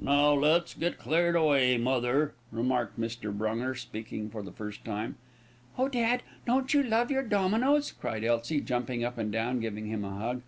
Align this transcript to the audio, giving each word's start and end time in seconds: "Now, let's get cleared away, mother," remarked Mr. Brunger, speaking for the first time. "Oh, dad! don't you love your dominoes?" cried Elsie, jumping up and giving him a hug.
"Now, 0.00 0.34
let's 0.34 0.72
get 0.74 1.00
cleared 1.00 1.34
away, 1.34 1.76
mother," 1.76 2.34
remarked 2.52 2.96
Mr. 2.96 3.36
Brunger, 3.36 3.74
speaking 3.76 4.30
for 4.30 4.40
the 4.40 4.52
first 4.52 4.84
time. 4.84 5.16
"Oh, 5.76 5.88
dad! 5.88 6.22
don't 6.46 6.72
you 6.72 6.84
love 6.84 7.10
your 7.10 7.24
dominoes?" 7.24 7.90
cried 7.90 8.22
Elsie, 8.22 8.60
jumping 8.60 9.02
up 9.02 9.18
and 9.18 9.32
giving 9.60 9.86
him 9.88 10.04
a 10.04 10.12
hug. 10.16 10.42